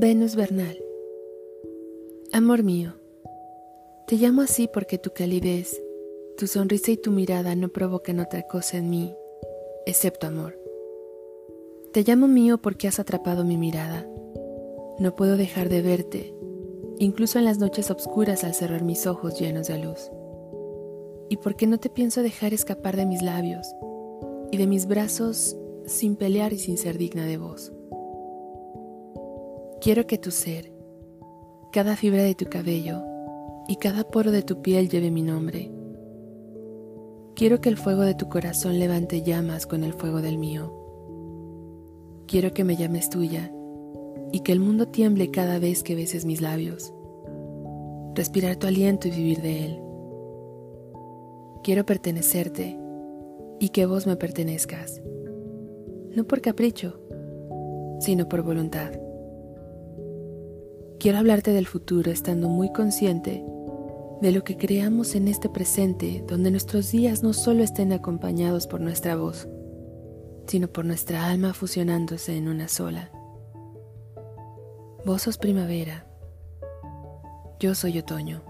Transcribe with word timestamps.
Venus 0.00 0.36
Bernal. 0.36 0.80
Amor 2.32 2.62
mío, 2.62 2.94
te 4.06 4.14
llamo 4.14 4.42
así 4.42 4.68
porque 4.72 4.96
tu 4.96 5.10
calidez, 5.10 5.82
tu 6.36 6.46
sonrisa 6.46 6.92
y 6.92 6.96
tu 6.96 7.10
mirada 7.10 7.56
no 7.56 7.68
provocan 7.70 8.20
otra 8.20 8.42
cosa 8.42 8.76
en 8.76 8.90
mí, 8.90 9.12
excepto 9.86 10.28
amor. 10.28 10.56
Te 11.92 12.04
llamo 12.04 12.28
mío 12.28 12.58
porque 12.58 12.86
has 12.86 13.00
atrapado 13.00 13.42
mi 13.42 13.56
mirada. 13.56 14.08
No 15.00 15.16
puedo 15.16 15.36
dejar 15.36 15.68
de 15.68 15.82
verte, 15.82 16.32
incluso 17.00 17.40
en 17.40 17.44
las 17.44 17.58
noches 17.58 17.90
oscuras 17.90 18.44
al 18.44 18.54
cerrar 18.54 18.84
mis 18.84 19.04
ojos 19.04 19.40
llenos 19.40 19.66
de 19.66 19.80
luz. 19.80 20.12
Y 21.28 21.38
porque 21.38 21.66
no 21.66 21.78
te 21.78 21.90
pienso 21.90 22.22
dejar 22.22 22.54
escapar 22.54 22.96
de 22.96 23.04
mis 23.04 23.20
labios 23.20 23.66
y 24.52 24.58
de 24.58 24.68
mis 24.68 24.86
brazos 24.86 25.56
sin 25.86 26.14
pelear 26.14 26.52
y 26.52 26.58
sin 26.60 26.78
ser 26.78 26.98
digna 26.98 27.26
de 27.26 27.36
vos. 27.36 27.72
Quiero 29.80 30.08
que 30.08 30.18
tu 30.18 30.32
ser, 30.32 30.72
cada 31.70 31.94
fibra 31.94 32.24
de 32.24 32.34
tu 32.34 32.46
cabello 32.46 33.00
y 33.68 33.76
cada 33.76 34.02
poro 34.02 34.32
de 34.32 34.42
tu 34.42 34.60
piel 34.60 34.88
lleve 34.88 35.12
mi 35.12 35.22
nombre. 35.22 35.70
Quiero 37.36 37.60
que 37.60 37.68
el 37.68 37.76
fuego 37.76 38.02
de 38.02 38.14
tu 38.14 38.28
corazón 38.28 38.80
levante 38.80 39.22
llamas 39.22 39.68
con 39.68 39.84
el 39.84 39.92
fuego 39.92 40.20
del 40.20 40.36
mío. 40.36 40.74
Quiero 42.26 42.52
que 42.52 42.64
me 42.64 42.74
llames 42.74 43.08
tuya 43.08 43.52
y 44.32 44.40
que 44.40 44.50
el 44.50 44.58
mundo 44.58 44.88
tiemble 44.88 45.30
cada 45.30 45.60
vez 45.60 45.84
que 45.84 45.94
beses 45.94 46.24
mis 46.24 46.40
labios. 46.40 46.92
Respirar 48.16 48.56
tu 48.56 48.66
aliento 48.66 49.06
y 49.06 49.12
vivir 49.12 49.42
de 49.42 49.64
él. 49.64 49.80
Quiero 51.62 51.86
pertenecerte 51.86 52.76
y 53.60 53.68
que 53.68 53.86
vos 53.86 54.08
me 54.08 54.16
pertenezcas. 54.16 55.00
No 56.16 56.24
por 56.24 56.40
capricho, 56.40 57.00
sino 58.00 58.28
por 58.28 58.42
voluntad. 58.42 58.90
Quiero 60.98 61.18
hablarte 61.18 61.52
del 61.52 61.68
futuro 61.68 62.10
estando 62.10 62.48
muy 62.48 62.72
consciente 62.72 63.44
de 64.20 64.32
lo 64.32 64.42
que 64.42 64.56
creamos 64.56 65.14
en 65.14 65.28
este 65.28 65.48
presente 65.48 66.24
donde 66.26 66.50
nuestros 66.50 66.90
días 66.90 67.22
no 67.22 67.32
solo 67.32 67.62
estén 67.62 67.92
acompañados 67.92 68.66
por 68.66 68.80
nuestra 68.80 69.14
voz, 69.14 69.48
sino 70.48 70.66
por 70.66 70.84
nuestra 70.84 71.28
alma 71.28 71.54
fusionándose 71.54 72.36
en 72.36 72.48
una 72.48 72.66
sola. 72.66 73.12
Vos 75.06 75.22
sos 75.22 75.38
primavera, 75.38 76.04
yo 77.60 77.76
soy 77.76 78.00
otoño. 78.00 78.42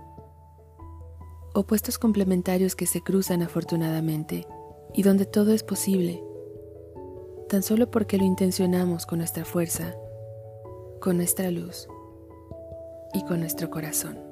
Opuestos 1.52 1.98
complementarios 1.98 2.74
que 2.74 2.86
se 2.86 3.02
cruzan 3.02 3.42
afortunadamente 3.42 4.46
y 4.94 5.02
donde 5.02 5.26
todo 5.26 5.52
es 5.52 5.62
posible, 5.62 6.24
tan 7.50 7.62
solo 7.62 7.90
porque 7.90 8.16
lo 8.16 8.24
intencionamos 8.24 9.04
con 9.04 9.18
nuestra 9.18 9.44
fuerza, 9.44 9.94
con 10.98 11.18
nuestra 11.18 11.50
luz 11.50 11.88
y 13.12 13.24
con 13.24 13.40
nuestro 13.40 13.70
corazón. 13.70 14.27